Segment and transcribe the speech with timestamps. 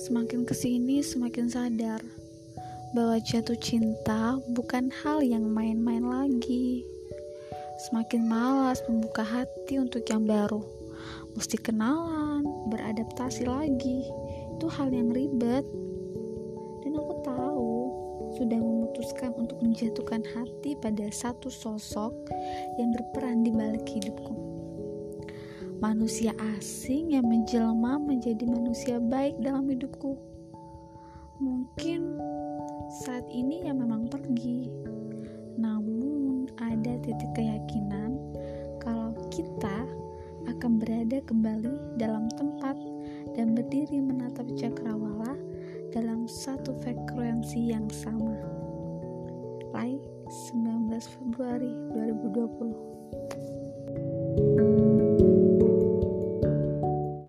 [0.00, 2.00] Semakin ke sini semakin sadar
[2.96, 6.88] bahwa jatuh cinta bukan hal yang main-main lagi.
[7.84, 10.64] Semakin malas membuka hati untuk yang baru.
[11.36, 14.08] Mesti kenalan, beradaptasi lagi.
[14.56, 15.68] Itu hal yang ribet.
[16.80, 17.72] Dan aku tahu
[18.40, 22.16] sudah memutuskan untuk menjatuhkan hati pada satu sosok
[22.80, 24.49] yang berperan di balik hidupku.
[25.80, 30.12] Manusia asing yang menjelma menjadi manusia baik dalam hidupku.
[31.40, 32.20] Mungkin
[33.00, 34.68] saat ini ya memang pergi,
[35.56, 38.20] namun ada titik keyakinan
[38.84, 39.88] kalau kita
[40.52, 42.76] akan berada kembali dalam tempat
[43.32, 45.32] dan berdiri menatap cakrawala
[45.96, 48.36] dalam satu frekuensi yang sama.
[49.72, 49.96] Lai
[50.28, 54.69] 19 Februari 2020